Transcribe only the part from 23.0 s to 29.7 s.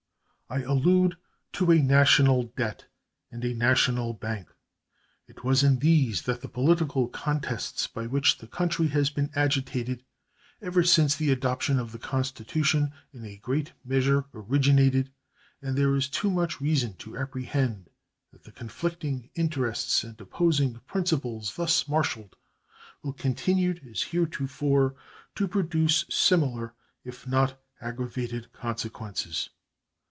will continue as heretofore to produce similar if not aggravated consequences.